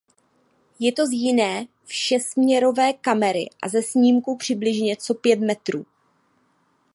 [0.79, 5.85] Je to z jiné všesměrové kamery a ze snímků přibližně co pět metrů.